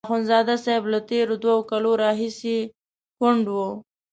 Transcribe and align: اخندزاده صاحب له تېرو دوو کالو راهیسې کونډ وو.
اخندزاده 0.07 0.55
صاحب 0.63 0.83
له 0.93 0.99
تېرو 1.09 1.35
دوو 1.43 1.59
کالو 1.69 1.91
راهیسې 2.03 2.57
کونډ 3.17 3.43
وو. 3.55 3.69